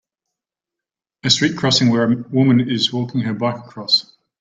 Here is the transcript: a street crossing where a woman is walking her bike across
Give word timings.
a 1.23 1.29
street 1.29 1.55
crossing 1.55 1.89
where 1.91 2.11
a 2.11 2.15
woman 2.31 2.59
is 2.71 2.91
walking 2.91 3.21
her 3.21 3.35
bike 3.35 3.57
across 3.59 4.11